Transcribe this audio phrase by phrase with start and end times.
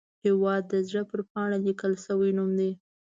[0.23, 2.71] هیواد د زړه پر پاڼه لیکل شوی نوم دی